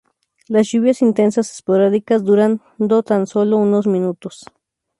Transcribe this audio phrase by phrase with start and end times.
[0.47, 4.45] Las lluvias intensas son esporádicas, durando tan sólo unos minutos.